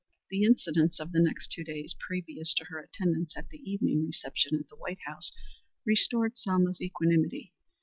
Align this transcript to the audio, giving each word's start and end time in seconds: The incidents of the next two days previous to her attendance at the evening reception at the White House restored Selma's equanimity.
The 0.31 0.45
incidents 0.45 0.99
of 0.99 1.11
the 1.11 1.19
next 1.21 1.51
two 1.51 1.63
days 1.63 1.95
previous 1.99 2.55
to 2.55 2.65
her 2.69 2.79
attendance 2.79 3.37
at 3.37 3.49
the 3.49 3.59
evening 3.59 4.07
reception 4.07 4.57
at 4.59 4.67
the 4.67 4.75
White 4.75 5.01
House 5.05 5.31
restored 5.85 6.39
Selma's 6.39 6.81
equanimity. 6.81 7.53